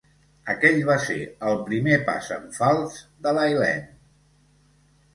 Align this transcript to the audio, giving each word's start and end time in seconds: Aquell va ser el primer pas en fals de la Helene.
Aquell 0.53 0.79
va 0.87 0.95
ser 1.03 1.17
el 1.51 1.61
primer 1.69 1.99
pas 2.09 2.33
en 2.39 2.51
fals 2.59 2.99
de 3.29 3.37
la 3.41 3.49
Helene. 3.55 3.89